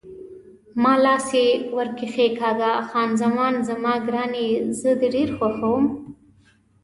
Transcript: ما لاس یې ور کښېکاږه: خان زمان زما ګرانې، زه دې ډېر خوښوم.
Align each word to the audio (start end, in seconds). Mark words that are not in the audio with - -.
ما 0.81 0.93
لاس 1.03 1.27
یې 1.41 1.47
ور 1.75 1.87
کښېکاږه: 1.97 2.71
خان 2.89 3.09
زمان 3.21 3.53
زما 3.67 3.93
ګرانې، 4.07 4.47
زه 4.79 4.89
دې 4.99 5.07
ډېر 5.15 5.29
خوښوم. 5.37 5.85